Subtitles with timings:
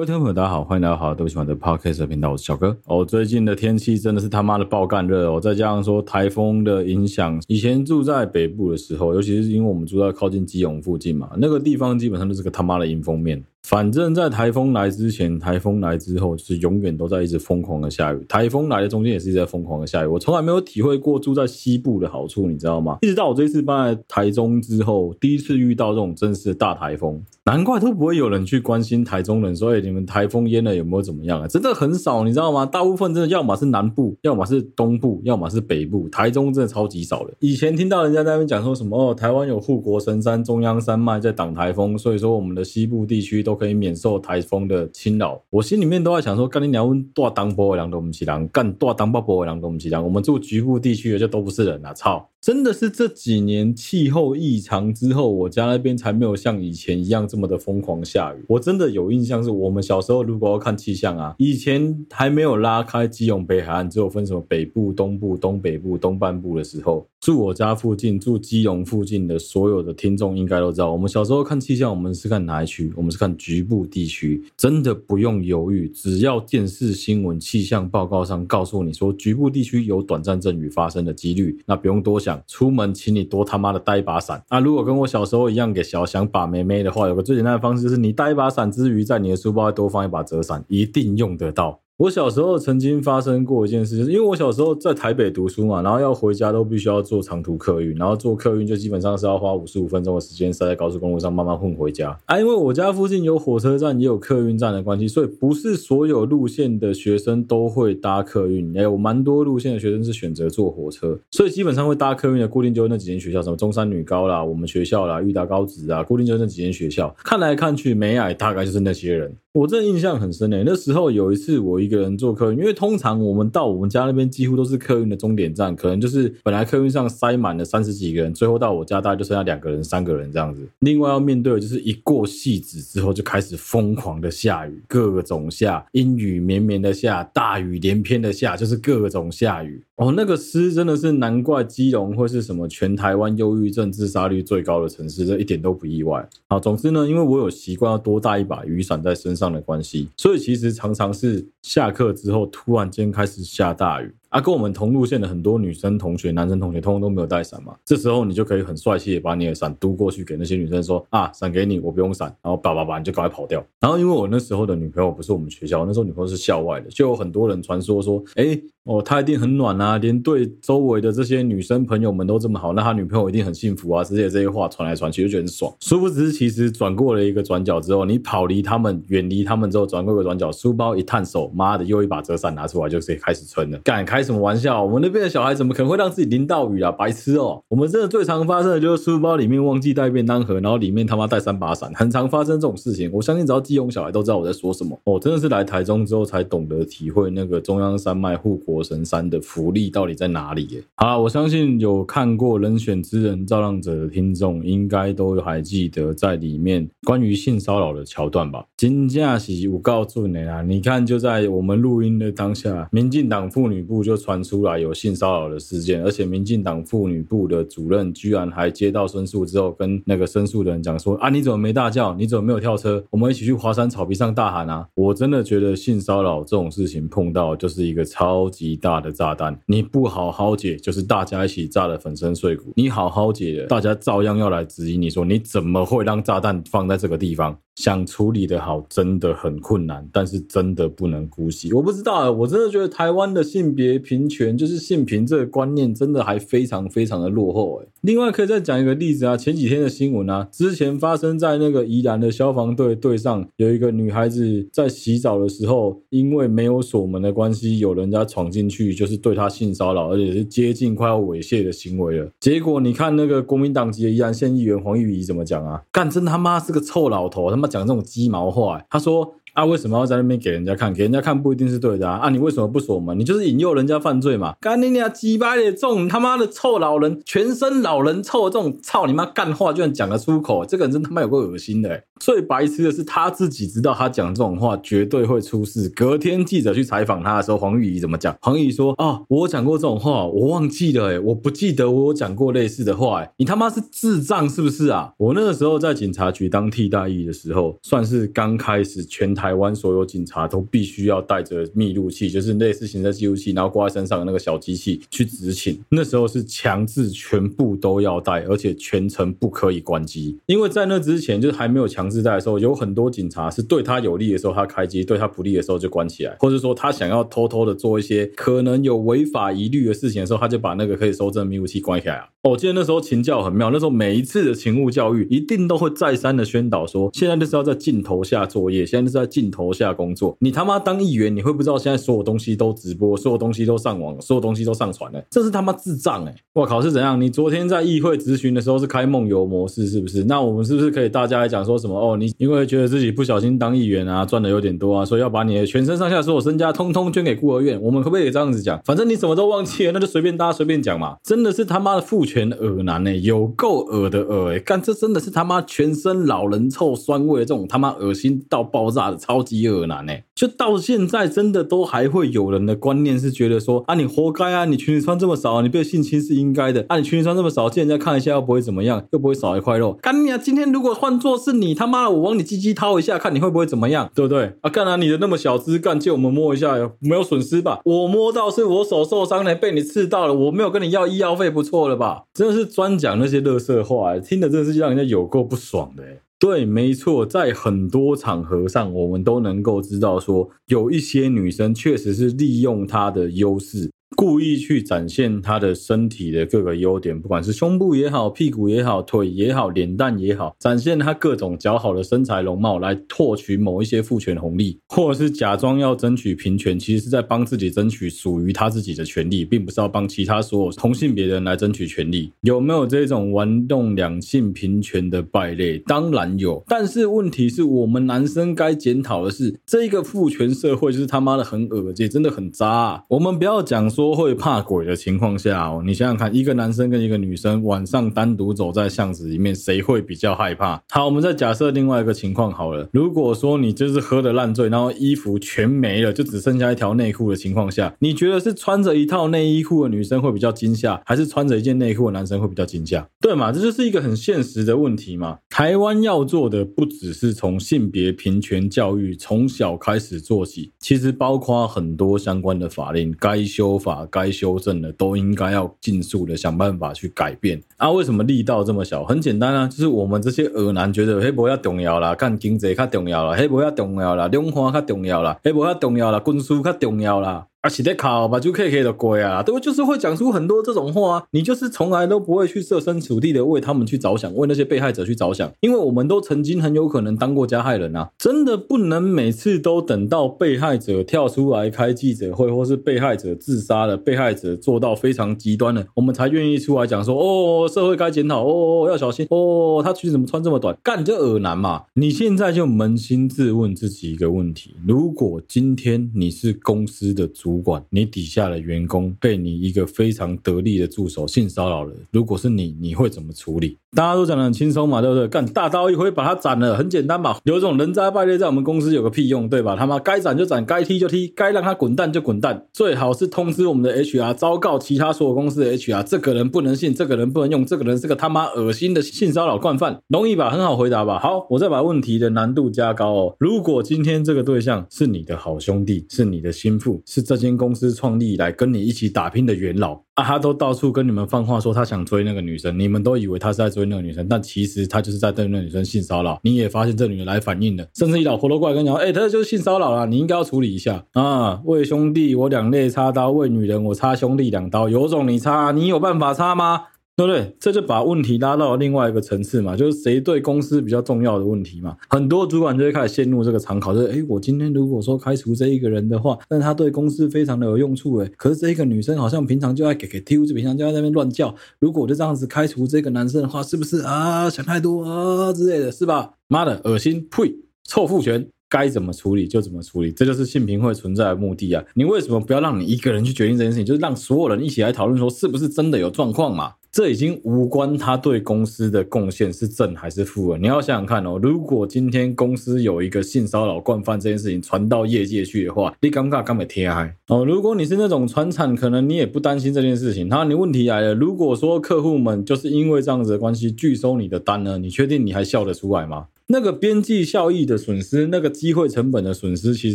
[0.00, 2.74] 各位听众朋友，大家好，欢迎来到好，对不起，我的 Podcast 频道，我是小哥。
[2.86, 13.44] 哦，最近的天气真的是他妈的爆干热哦，再加上说台风的影响，以前住在北部的时候，尤其是因为我们住在靠近基隆附近嘛，那个地方基本上就是个他妈的迎风面。
[13.62, 18.24] 反正，在台风来之前，台风来之后，就是永远都在一直疯狂的下雨。
[18.26, 20.06] 台风来的中间也是一直在疯狂的下雨。
[20.06, 22.96] 我从来没有体会过住在西部的好处，你知道吗？
[23.02, 31.48] 一直到我这次搬来台中之后，第一次遇到这种真实的大台风，难怪都不会有人去关心台中人，说，哎，你们台风淹了有没有怎么样啊？
[31.48, 32.64] 真的很少，你知道吗？
[32.64, 37.34] 大部分真的要么是南部，要么是东部，要么是北部，台中真的超级少的。
[37.40, 51.92] 以前听到人家在那边讲说什么，哦，台湾有护国神山中央山脉在挡台风，所以说我们的西部地区都可以免受台风的侵扰，我心里面都在想说，干你娘，大当波的人都不是人，干大当八波的人都不是人，我们住局部地区的就都不是人啊！
[51.94, 58.42] 操，真的是这几年气候异常之后，我家那边才没有像以前一样这么的疯狂下雨。
[58.48, 72.90] 我真的有印象，是我们小时候如果要看气象啊，以前还没有拉开基隆北海岸，只有分什么北部、东部、东北部、东半部的时候，住我家附近、住基隆附近的所有的听众应该都知道，我们小时候看气象，我们是看哪一区？
[72.96, 74.42] 我们是看局部地区。
[74.56, 84.42] 真的不用犹豫，只要电视新闻气象报告上告诉你说局部地区有短暂阵雨发生的几率，那不用多想，出门请你多他妈的带一把伞。
[84.50, 91.80] 那如果跟我小时候一样给小想把妹妹的话，有个最简单的方式就是你带一把伞之余，在你的书包多放一把折伞，一定用得到。
[92.00, 102.40] 我小时候曾经发生过一件事，就是因为我小时候在台北读书嘛，然后要回家都必须要坐长途客运，然后坐客运就基本上是要花五十五分钟的时间塞在高速公路上慢慢混回家啊。
[102.40, 117.14] 因为我家附近有火车站也有客运站的关系，所以不是所有路线的学生都会搭客运，也有蛮多路线的学生是选择坐火车，所以基本上会搭客运的固定就是那几间学校，什么中山女高啦、我们学校啦、育达高职啊，固定就是那几间学校。
[117.22, 119.30] 看来看去，美矮大概就是那些人。
[119.52, 130.64] 我真的印象很深诶，那时候有一次我一一个人坐客运，因为通常我们到我们家那边几乎都是客运的终点站，可能就是本来客运上塞满了三十几个人，最后到我家大概就剩下两个人、三个人这样子。
[130.78, 139.82] 另外要面对的就是一过戏子之后就开始疯狂的下雨，各种下，阴雨绵绵的下，大雨连篇的下，就是各种下雨。
[140.00, 146.26] 哦，那个诗真的是难怪基隆会是什么全台湾忧郁症自杀率最高的城市，这一点都不意外。
[146.48, 154.10] 好，总之呢，因为我有习惯要多带一把雨伞在身上的关系，所以其实常常是下课之后突然间开始下大雨。
[154.30, 157.74] 啊，跟我们同路线的很多女生同学、男生同学，通通都没有带伞嘛。
[157.84, 163.64] 这时候你就可以很帅气的把你的伞嘟过去给那些女生说：“啊，伞给你，我不用伞。”然后叭叭叭，你就赶快跑掉。
[163.80, 175.74] 然后因为我那时候的女朋友不是我们学校，那时候女朋友是校外的，就有很多人传说说：“哎，哦，他一定很暖啊，连对周围的这些女生朋友们都这么好，那他女朋友一定很幸福啊。”之类这些话传来传去，就觉得很爽。
[175.80, 183.78] 殊不知，其实转过了一个转角之后，你跑离他们、远离他们之后，转过一个转角，书包一探手，妈的，又一把折伞拿出来，就可以开始撑了。
[183.82, 184.84] 敢开开什么玩笑？
[184.84, 186.92] 我们那边的小孩怎么可能会让自己淋到雨啊？
[186.92, 187.62] 白痴哦！
[187.68, 193.10] 我们真的最常发生的就是书包里面忘记带便当盒，然后里面他妈带三把伞，很常发生这种事情。
[193.14, 194.98] 我相信只要基隆小孩都知道我在说什么。
[195.04, 200.82] 哦，真的是来台中之后才懂得体会那个中央山脉护国神山的福利到底在哪里耶。
[200.96, 208.66] 好，我相信有看过《人选之人造浪者》的听众，应该都还记得在里面关于性骚扰的桥段吧？
[208.76, 214.90] 金架喜我告诉你啊，你看就在我们录音的当下，民进党妇女部就就传出来有。
[215.00, 222.12] 性骚扰的事件，而且民进党妇女部的主任居然还接到申诉之后，跟那个申诉的人讲说：“啊，你怎么没大叫？
[222.16, 223.02] 你怎么没有跳车？
[223.08, 237.56] 我们一起去华山草皮上大喊啊！”我真的觉得性骚扰这种事情碰到就是一个超级大的炸弹，你不好好解，就是大家一起炸得粉身碎骨；你好好解，大家照样要来质疑你说你怎么会让炸弹放在这个地方。
[237.80, 241.72] 想处理的好真的很困难，但是真的不能姑息。
[241.72, 247.82] 我不知道，我真的觉得台湾的性别平权，就是性平这个观念，真的还非常非常的落后。
[248.02, 262.30] 另外可以再讲一个例子啊，前几天的新闻啊，之前发生在那个宜兰的消防队队上，有一个女孩子在洗澡的时候，因为没有锁门的关系，有人家闯进去，就是对她性骚扰，而且是接近快要猥亵的行为了。
[262.40, 265.82] 结果你看那个国民党籍的宜兰县议员黄玉仪怎么讲啊？
[265.92, 267.68] 干，真他妈是个臭老头，他妈！
[267.68, 269.34] 讲这种鸡毛话，他说。
[269.54, 270.92] 啊，为什么要在那边给人家看？
[270.92, 272.18] 给人家看不一定是对的啊！
[272.18, 273.18] 啊，你为什么不锁门？
[273.18, 274.54] 你就是引诱人家犯罪嘛！
[274.60, 282.04] 干你娘鸡巴的这种他妈的臭老人，全身老人臭这种操你妈干话居然讲得出口，这个人真他妈有够恶心的！
[282.20, 285.88] 最白痴的是他自己知道他讲这种话绝对会出事。
[285.88, 288.36] 隔天记者去采访他的时候，黄玉仪怎么讲？
[288.42, 299.34] 黄玉仪说：“啊，我讲过这种话，我忘记了，诶我不记得我有讲过类似的话，诶你他妈是智障是不是啊？”我那个时候在警察局当替代役的时候，算是刚开始全。
[299.40, 305.80] 台湾所有警察都必须要带着密录器，就是类似行车记录器，然后挂在身上的那个小机器去执勤。
[305.88, 310.38] 那时候是强制全部都要带，而且全程不可以关机。
[310.44, 322.28] 因为在那之前，就是还没有强制带的时候，有很多警察是对他有利的时候他开机，对他不利的时候就关起来，或者说他想要偷偷的做一些可能有违法疑虑的事情的时候，他就把那个可以搜证的密录器关起来啊。
[322.42, 330.34] 我记得那时候勤教很妙，那时候每一次的勤务教育一定都会再三的宣导说，现在就是要在镜头下作业，现在就是在镜头下工作。
[330.40, 336.34] 你他妈当议员，你会不知道现在所有东西都直播，所有东西都上网，所有东西都上传了，这是他妈智障哎！
[336.54, 337.20] 我靠，是怎样？
[337.20, 340.24] 你昨天在议会质询的时候是开梦游模式是不是？
[340.24, 341.94] 那我们是不是可以大家来讲说什么？
[341.94, 347.78] 哦，你因为觉得自己不小心当议员啊，赚的有点多啊，所以要把你的全身上下所有身家通通捐给孤儿院。
[347.82, 348.80] 我们可不可以这样子讲？
[348.86, 351.16] 反正你什么都忘记了，那就随便大家随便讲嘛。
[351.22, 353.14] 真的是他妈的父全恶男哎！
[353.14, 354.58] 有够恶的恶哎！
[354.60, 360.24] 干，这真的是他妈全身老人臭酸味这种他妈恶心到爆炸的超级恶男哎！
[360.34, 369.98] 就到现在真的都还会有人的观念是觉得说啊，你活该啊，你裙子穿这么少，你被性侵是应该的啊，你裙子穿这么少，借人家看一下又不会怎么样，又不会少一块肉。
[370.00, 370.38] 干你啊！
[370.38, 374.70] 今天如果换作是你他妈的，我往你鸡鸡掏一下，看你会不会怎么样，对不对啊？
[374.70, 377.80] 干啊，你的那么小只，干借我们摸一下，没有损失吧？
[377.84, 382.19] 我摸到是我手受伤了，被你刺到了，我没有跟你要医药费，不错了吧？
[382.34, 382.90] 真的是专。
[383.00, 386.04] 讲那些垃圾话，听的真的是让人家有够不爽的。
[386.38, 393.90] 对，没错，在很多场合上，我们都能够知道说，有一些女生确实是利用她的优势。
[394.20, 412.30] 故意去展现他的身体的各个优点，不管是胸部也好、屁股也好、腿也好、脸蛋也好，展现他各种姣好的身材容貌，来获取某一些父权红利，或者是假装要争取平权，其实是在帮自己争取属于他自己的权利，并不是要帮其他所有同性别人来争取权利。
[412.42, 415.78] 有没有这种玩弄两性平权的败类？
[415.86, 423.04] 当然有，但是问题是我们男生该检讨的是，这个父权社会就是他妈的很恶心，真的很渣啊。
[423.08, 424.09] 我们不要讲说。
[424.10, 430.82] 说会怕鬼的情况下哦，你想想看，一个男生跟一个女生晚上单独走在巷子里面，谁会比较害怕？
[430.90, 432.88] 好，我们再假设另外一个情况好了。
[432.92, 443.06] 如果说你就是喝的烂醉，然后衣服全没了，就只剩下一条内裤的情况下，你觉得是穿着一套内衣裤的女生会比较惊吓，还是穿着一件内裤的男生会比较惊吓？
[443.20, 443.52] 对嘛？
[443.52, 445.38] 这就是一个很现实的问题嘛。
[445.48, 453.99] 台湾要做的不只是从性别平权教育从小开始做起，其实包括很多相关的法令该修法。
[454.06, 457.90] 该修正的都应该要尽速的想办法去改变啊！
[457.90, 459.04] 为什么力道这么小？
[459.04, 467.46] 很简单啊，就是我们这些俄男觉得黑不要重要啦，干经济较重要啦，黑不要重要啦，量化较重要啦，黑不要重要啦，军事较重要啦。
[467.62, 471.24] 而且在考吧，就 K K 的鬼啊，对，就是会讲出很多这种话啊。
[471.32, 478.08] 你就是从来都不会去设身处地的为他们去着想，为那些被害者去着想，因为我们都曾经很有可能当过加害人啊。
[478.18, 490.74] 真的不能每次都等到被害者跳出来开记者会，或是被害者自杀了，被害者做到非常极端了，我们才愿意出来讲说，哦，社会该检讨，哦，要小心，哦，他裙子怎么穿这么短？
[490.82, 491.82] 干，这恶男嘛。
[491.92, 503.76] 你现在就扪心自问自己一个问题：如果今天你是公司的主，主管，你底下的员工被你一个非常得力的助手性骚扰了，如果是你，你会怎么处理？
[503.96, 505.26] 大家都讲得很轻松嘛，对不对？
[505.26, 507.40] 干，大刀一挥把他斩了，很简单吧？
[507.42, 509.74] 有种人渣败类在我们公司有个屁用，对吧？
[509.74, 520.50] 他妈该斩就斩，该踢就踢，该让他滚蛋就滚蛋，最好是通知我们的 HR，昭告其他所有公司的 HR，这个人不能信，这个人不能用，这个人是个他妈恶心的性骚扰惯犯，容易吧？
[520.50, 521.18] 很好回答吧？
[521.18, 523.36] 好，我再把问题的难度加高哦。
[523.40, 536.38] 如果今天这个对象是你的好兄弟，是你的心腹，是这间公司创立以来跟你一起打拼的元老啊，他都到处跟你们放话说他想追那个女生，你们都以为他是在追那个女生，但其实他就是在对那个女生性骚扰。
[536.44, 541.60] 你也发现这女人来反应了，甚至你老婆都过来跟你讲，哎、他就是性骚扰了，你应该要处理一下啊。
[541.64, 546.82] 为兄弟我两肋插刀，为女人我插兄弟两刀，有种你插，你有办法插吗？
[547.20, 547.54] 对不对？
[547.60, 551.94] 这就把问题拉到另外一个层次嘛，就是谁对公司比较重要的问题嘛。
[552.08, 561.54] 很多主管就会开始陷入这个常考，就是哎，我今天如果说开除这一个人的话，但他对公司非常的有用处，哎，可是这一个女生好像平常就爱给给丢，就平常就在那边乱叫。
[561.78, 566.30] 如果我就这样子开除这个男生的话，是不是啊想太多啊之类的，是吧？
[566.48, 567.54] 妈的，恶心，呸，
[567.86, 571.84] 臭父权，该怎么处理就怎么处理，这就是性平会存在的目的啊。
[571.94, 576.72] 你为什么不要让你一个人去决定这件事情，就是让所有人一起来讨论说是不是真的有状况嘛？
[576.92, 580.58] 这已经无关他对公司的贡献是正还是负了。
[580.58, 587.44] 你要想想看哦，如果今天公司有一个性骚扰惯犯这件事情传到业界去的话，你尴尬干嘛贴嗨哦？
[587.44, 590.26] 如果你是那种传产，可能你也不担心这件事情。
[590.28, 596.26] 那你问题来了，如果说客户们就是因为这样子的关系拒收你的单呢，你确定你还笑得出来吗？
[596.52, 599.94] 那个边际效益的损失，那个机会成本的损失，其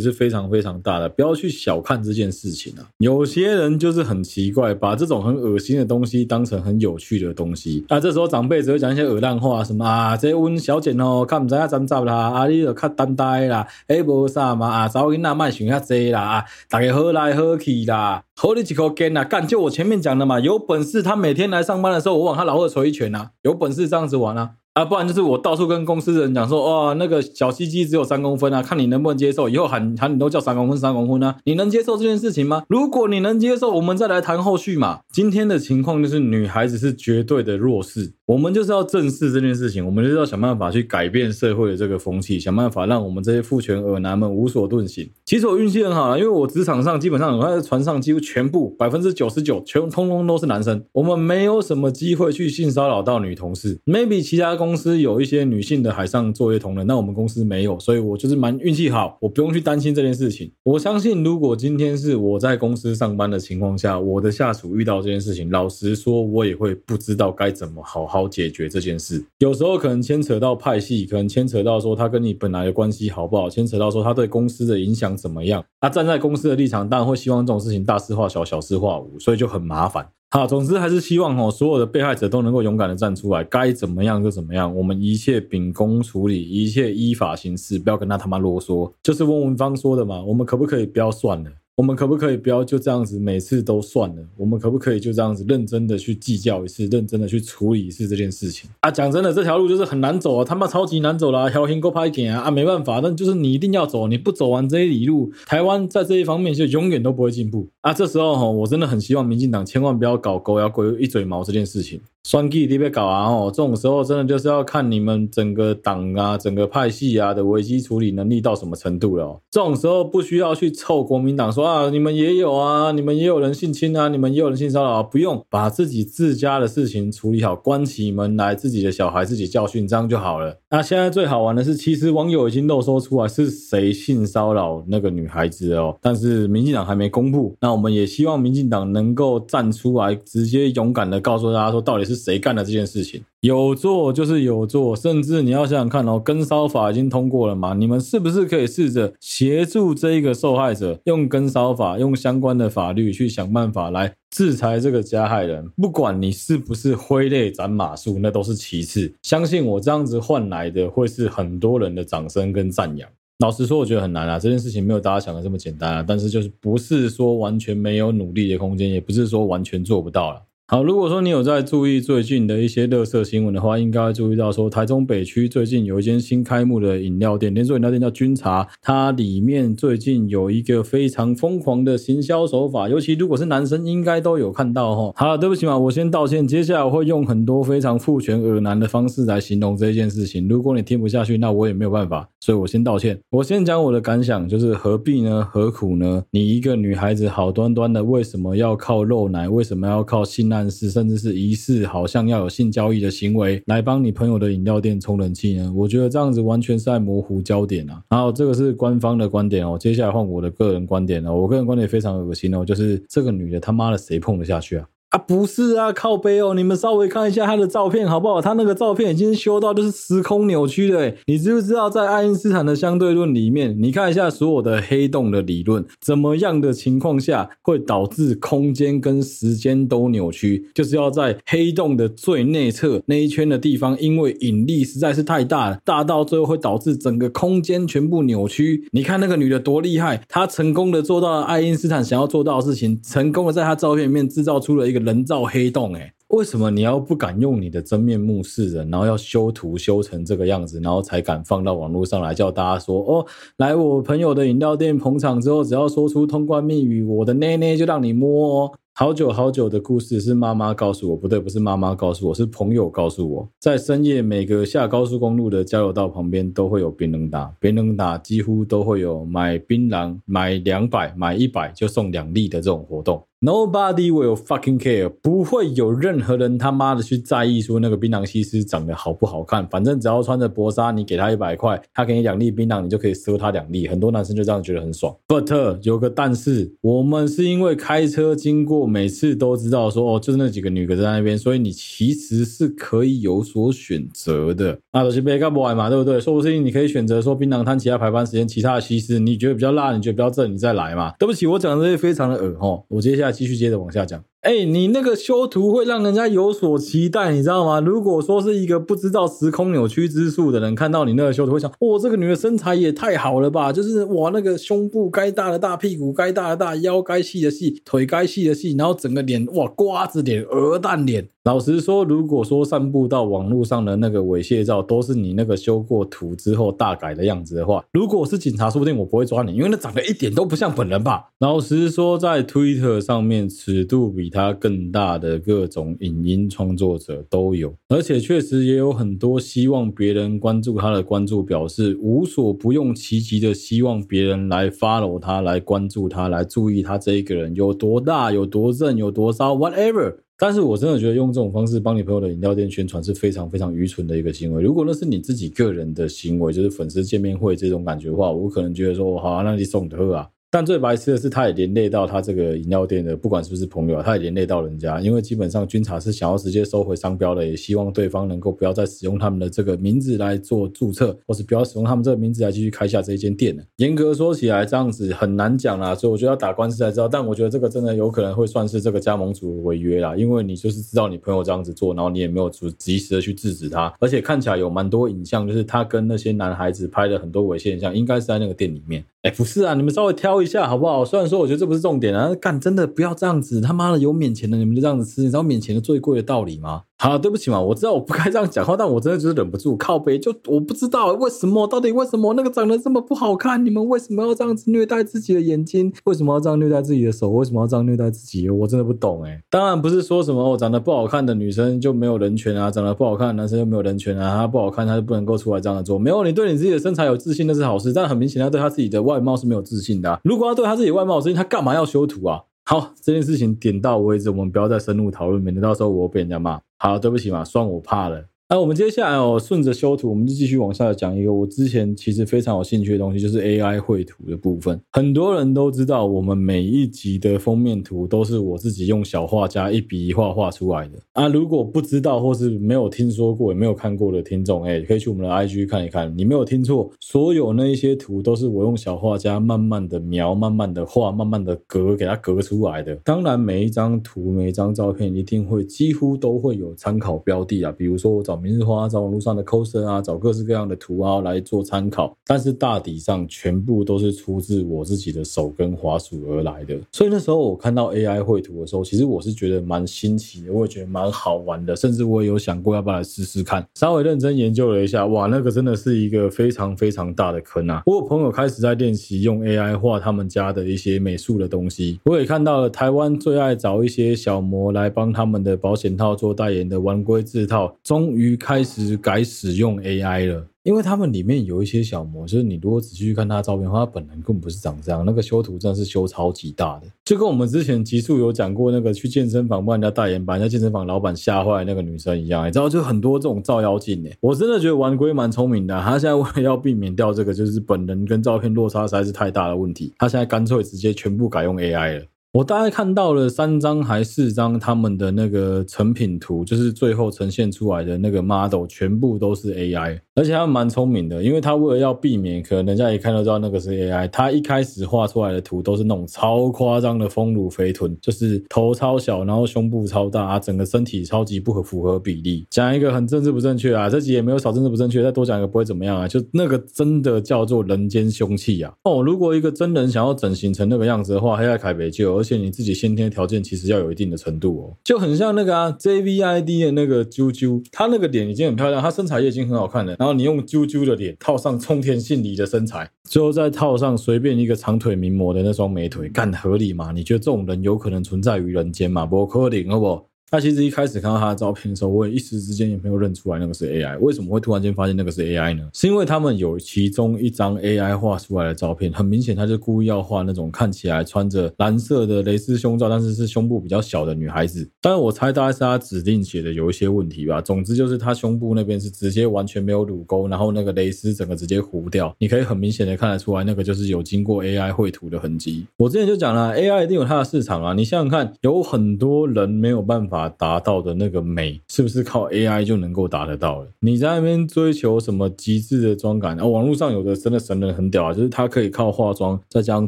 [0.00, 1.06] 实非常非常大的。
[1.06, 2.88] 不要去小看这件事情啊！
[2.96, 8.00] 有些人就是很奇怪，把这种很恶心的东西当成很有趣的东西啊。
[8.00, 24.50] 这时候长辈只会讲一些恶烂话，什么啊，这温小姐哦，看不知影怎怎啦，啊，你就较担待啦，哎，无啥嘛啊，找囡仔卖想遐济啦啊，大家好来好去啦，好你一口干啊，干就我前面讲的嘛，有本事他每天来上班的时候，我往他老二捶一拳呐，有本事这样子玩啊。
[24.74, 32.64] 啊，不然就是我到处跟公司的人讲说，哇，那个小鸡鸡只有三公分啊，看你能不能接受，以后喊喊你都叫三公分三公分啊，你能接受这件事情吗？
[32.68, 34.98] 如果你能接受，我们再来谈后续嘛。
[35.10, 38.12] 今天的情况就是女孩子是绝对的弱势。
[38.26, 45.10] 我们就是要正视这件事情，我们就是要想办法去改变社会的这个风气，想办法让我们这些父权恶男们无所遁形。
[45.24, 53.78] 其实我运气很好啦，因为我职场上基本上我在船上几乎全部百分之九十九全通通都是男生，我们没有什么机会去性骚扰到女同事。
[53.86, 60.50] Maybe 其他公司有一些女性的海上作业同仁，那我们公司没有，所以我就是蛮运气好，我不用去担心这件事情。
[60.64, 68.26] 我相信如果今天是我在公司上班的情况下，我的下属遇到这件事情，老实说，我也会不知道该怎么好好。
[68.36, 75.64] 解决这件事，有时候可能牵扯到派系，可能牵扯到说他跟你本来的关系好不好，牵扯到说他对公司的影响怎么样。
[75.80, 80.08] 他站在公司的立场，当然会希望这种事情大事化小，小事化无，所以就很麻烦。
[80.30, 88.90] 好，总之还是希望哦，所有的被害者都能够勇敢的站出来，该怎么样就怎么样，我们一切秉公处理，一切依法行事，不要跟他他妈啰嗦。
[89.02, 91.50] 就是翁文芳说的嘛，我们可不可以不要算了？
[91.76, 94.22] 我们可不可以不要就这样子每次都算了？
[94.38, 98.90] 我们可不可以就这样子认真的去计较一次，认真的去处理一次这件事情啊？
[98.90, 107.92] 讲真的，这条路就是很难走啊，他妈超级难走啦，条形够拍点啊啊，没办法，但就是你一定要走，你不走完这一里路，台湾在这一方面就永远都不会进步啊。
[107.94, 112.00] 这时候哈，我真的很希望民进党千万不要搞狗咬狗一嘴毛这件事情。
[112.24, 113.30] 双 G 你别搞啊！
[113.30, 119.40] 哦，这种时候真的就是要看你们整个党啊、整个派系啊的危机处理能力到什么程度了。
[119.48, 130.58] 这种时候不需要去凑国民党说啊，你们也有啊，你们也有人性侵啊，你们也有人性骚扰，不用把自己自家的事情处理好，关起门来自己的小孩自己教训，这样就好了。
[130.70, 137.54] 那现在最好玩的是，其实网友已经漏说出来是谁性骚扰那个女孩子哦，但是民进党还没公布。
[137.60, 142.16] 那我们也希望民进党能够站出来，直接勇敢的告诉大家说，到底是。
[142.26, 143.22] 谁干的这件事情？
[143.40, 147.74] 有做就是有做，甚至你要想想看哦，跟烧法已经通过了嘛？
[147.74, 155.68] 你们是不是可以试着协助这一个受害者，用跟烧法，用相关的法律去想办法来制裁这个加害人？
[155.76, 159.12] 不管你是不是挥泪斩马谡，那都是其次。
[159.22, 163.08] 相信我，这样子换来的会是很多人的掌声跟赞扬。
[163.38, 166.04] 老实说，我觉得很难啊，这件事情没有大家想的这么简单啊。
[166.06, 170.42] 但是就是不是说完全没有努力的空间，也不是说完全做不到了。
[170.68, 185.12] 好，如果说你有在注意最近的一些垃圾新闻的话，应该注意到说，台中北区最近有一间新开幕的饮料店，连锁饮料店叫君茶，它里面最近有一个非常疯狂的行销手法，尤其如果是男生，应该都有看到哈。
[185.14, 193.16] 好了，对不起嘛，我先道歉，接下来我会用很多非常父权恶男的方式来形容这件事情，如果你听不下去，那我也没有办法，所以我先道歉。
[193.30, 195.46] 我先讲我的感想，就是何必呢？
[195.48, 196.24] 何苦呢？
[196.32, 199.48] 你一个女孩子好端端的，为什么要靠肉奶？
[199.48, 200.55] 为什么要靠性？
[200.56, 205.72] 暗示甚至是疑似好像要有性交易的行为来帮你朋友的饮料店充人气呢？
[205.74, 208.02] 我觉得这样子完全是在模糊焦点啊！
[208.08, 214.86] 然后这个是官方的观点哦，接下来换我的个人观点哦，我个人观点非常恶心哦，就是这个女的他妈的谁碰得下去啊？
[215.10, 216.52] 啊，不是啊，靠背哦！
[216.52, 218.40] 你们稍微看一下他的照片好不好？
[218.40, 221.12] 他那个照片已经修到就是时空扭曲了。
[221.26, 230.68] 你知不知道在爱因斯坦的相对论里面，你看一下所有的黑洞的理论，怎么样的情况下会导致空间跟时间都扭曲？
[230.74, 238.88] 就是要在黑洞的最内侧那一圈的地方，因为引力实在是太大了，大到最后会导致整个空间全部扭曲。
[238.90, 244.95] 你看那个女的多厉害，她成功的做到了爱因斯坦想要做到的事情，成功的在她照片里面制造出了一个。
[245.00, 253.26] 人造黑洞，诶，为什么你要不敢用你的真面目示人，然后要修图修成这个样子，然后才敢放到网络上来叫大家说哦，
[253.58, 258.72] 来我朋友的饮料店捧场之后，只要说出通关密语，我的内内就让你摸哦。
[258.98, 273.22] 好久好久的故事是妈妈告诉我，不对，不是妈妈告诉我，是朋友告诉我，在深夜每个下高速公路的交流道旁边都会有槟榔打，槟榔打几乎都会有买槟榔买两百买一百就送两粒的这种活动。
[273.38, 283.86] Nobody will fucking care，不会有任何人他妈的去在意说那个槟榔西施长得好不好看，反正只要穿着薄纱，你给他一百块，他给你两粒槟榔，你就可以赊他两粒。
[283.86, 285.14] 很多男生就这样觉得很爽。
[285.28, 294.78] But 有个但是，我们是因为开车经过，每次都知道说哦，就是那几个女的在那边，所以你其实是可以有所选择的。
[294.92, 296.20] 那都是别个 boy 嘛，对不对？
[296.20, 301.12] 说不定你可以选择说槟榔摊其他排班时间，其他的西施你觉得比较辣，你觉得比较正，你再来嘛。
[301.18, 302.84] 对不起，我讲的这些非常的耳吼。
[302.88, 304.22] 我接下来继续接着往下讲。
[304.42, 307.80] 哎、你那个修图会让人家有所期待，你知道吗？
[307.80, 313.72] 如果说是一个不知道时空扭曲之术的人，看到你那个修图会想，哇，这个女的身材也太好了吧！
[313.72, 321.28] 就是哇，那个胸部该大的大，屁股该大的大，腰该细的细，腿该细的细，然后整个脸哇，瓜子脸、鹅蛋脸。
[321.46, 331.28] 老实说，如果说散布到网络上的那个猥亵照都是你那个修过图之后大改的样子的话，如果是警察，说不定我不会抓你，因为那长得一点都不像本人吧。
[331.38, 350.16] 老实说，在 Twitter 上面，尺度比他更大的各种影音创作者都有，而且确实也有很多希望别人关注他的关注，表示无所不用其极的希望别人来 follow 他，来关注他，来注意他这一个人有多大、有多正、有多骚，whatever。
[350.38, 354.62] 但是我真的觉得用这种方式帮你朋友的饮料店宣传是非常非常愚蠢的一个行为。
[354.62, 360.28] 如果那是你自己个人的行为，就是粉丝见面会这种感觉的话，我可能觉得说，好啊，那你送的喝啊。
[360.50, 365.00] 但最白痴的是，他也连累到他这个饮料店的，不管是不是朋友，他也连累到人家。
[365.00, 373.56] 因为基本上军茶是想要直接收回商标的，也希望对方能够不要再使用他们的这个名字来做注册，或是不要使用他们这个名字来继续开下这一间店。
[373.76, 377.08] 严格说起来，这样子很难讲啦，所以我觉得要打官司才知道。
[377.08, 389.04] 但我觉得这个真的有可能会算是这个加盟主违约啦，因为你就是知道你朋友这样子做，然后你也没有及及时的去制止他，而且看起来有蛮多影像，就是他跟那些男孩子拍了很多猥亵影像，应该是在那个店里面。
[389.22, 391.04] 哎，不是啊，你们稍微挑一下好不好？
[391.04, 396.82] 虽然说我觉得这不是重点啊，干真的不要这样子，他妈的有免钱的你们就这样子吃，你知道免钱的最贵的道理吗？
[396.98, 405.92] 好，对不起嘛，我知道我不该这样讲话，但我真的就是忍不住靠北，就我不知道为什么，到底为什么那个长得这么不好看，你们为什么要这样子虐待自己的眼睛？
[406.04, 407.28] 为什么要这样虐待自己的手？
[407.28, 408.48] 为什么要这样虐待自己？
[408.48, 409.42] 我真的不懂哎。
[409.50, 415.98] 当然不是说什么我长得不好看的女生就没有人权啊，长得不好看的男生就没有人权啊，他不好看他就不能够出来这样做。
[415.98, 420.18] 没有，你对你自己的身材有自信那是好事，但很明显他对他自己的外貌是没有自信的。
[420.24, 422.40] 如果他对他自己外貌有自信，他干嘛要修图啊？
[422.68, 426.60] 好，这件事情点到为止，我们不要再深入讨论，免得到时候我被人家骂。
[426.78, 428.26] 好，对不起嘛，算我怕了。
[428.48, 434.80] 那我们接下来哦，顺着修图，我们就继续往下讲一个我之前其实非常有兴趣的东西，就是 AI 绘图的部分。
[434.92, 441.26] 很多人都知道，我们每一集的封面图都是我自己用小画家一笔一画画出来的啊。
[441.26, 446.16] 如果不知道或是没有听说过也没有看过的听众，哎，可以去我们的 IG 看一看。
[446.16, 452.94] 你没有听错，所有那一些图都是我用小画家慢慢的描、慢慢的画、慢慢的格给它格出来的。
[453.02, 458.35] 当然，每一张图、每一张照片一定会几乎都会有参考标的啊，比如说我找。
[458.36, 466.76] 明日花找网络上的 coser 啊，找各式各样的图啊来做参考，但是大体上全部都是出自我自己的手跟滑鼠而来的。
[466.92, 473.66] 所以那时候我看到 AI 绘图的时候，其实我是觉得蛮新奇的，我也觉得蛮好玩的，甚至我也有想过要不要来试试看。
[473.74, 477.82] 稍微认真研究了一下，哇，那个真的是一个非常非常大的坑啊！
[477.86, 488.25] 我有朋友开始在练习用 AI 画他们家的一些美术的东西，我也看到了台湾最爱找一些小模来帮他们的保险套做代言的玩龟字套，终于。
[488.34, 512.04] 开始改使用 AI 了，因为他们里面有一些小模，就是你如果仔细去看他的照片的话，他本人根本不是长这样，那个修图真的是修超级大的，就跟我们之前极速有讲过那个去健身房帮人家代言，把人家健身房老板吓坏那个女生一样，你知道就很多这种照妖镜诶，我真的觉得玩龟蛮聪明的，他现在为了要避免掉这个就是本人跟照片落差实在是太大的问题，他现在干脆直接全部改用 AI 了。
[512.36, 519.98] 我大概看到了三张还四张他们的那个成品图，就是最后呈现出来的那个 model，全部都是 AI。
[520.16, 532.46] 而且他蛮聪明的，因为他为了要避免可能人家一看就知道那个是 AI，他一开始画出来的图都是那种超夸张的丰乳肥臀，就是头超小，然后胸部超大啊，整个身体超级不合符合比例。
[532.48, 538.72] 讲一个很政治不正确啊，这集也没有少政治不正确，再多讲一个不会怎么样啊，就那个真的叫做人间凶器啊！
[538.84, 549.94] 哦，如果一个真人想要整形成那个样子的话，黑爱凯北就，而且你自己先天条件其实要有一定的程度哦，就很像那个啊 JVID 的那个啾啾，他那个脸已经很漂亮，他身材也已经很好看了。
[550.06, 556.92] 然后你用啾啾的脸套上冲田杏梨的身材，最后再套上随便一个长腿名模的那双美腿，干合理吗？
[556.92, 559.04] 你觉得这种人有可能存在于人间吗？
[559.04, 560.06] 不可能，好不？
[560.32, 563.96] 那其实一开始看到他的照片的时候，我也一时之间也没有认出来那个是 AI。
[564.00, 565.68] 为什么会突然间发现那个是 AI 呢？
[565.72, 574.68] 是因为他们有其中一张 AI 画出来的照片，很明显他就故意要画那种看起来穿着蓝色的蕾丝胸罩，但是是胸部比较小的女孩子。
[574.80, 577.40] 但是我猜大概是他指定写的有一些问题吧。
[577.40, 585.64] 总之就是他胸部那边是直接完全没有乳沟，然后那个蕾丝整个直接糊掉，你可以很明显的看得出来，那个就是有经过 AI 绘图的痕迹。
[585.76, 587.72] 我之前就讲了，AI 一定有它的市场啊。
[587.74, 593.68] 你想想看，有很多人没有办法达到的那个美，是不是靠 AI 就能够达得到了？
[593.80, 596.36] 你在那边追求什么极致的妆感？
[596.38, 599.86] 啊，网络上有的真的神人很屌啊，就是他可以靠化妆再加上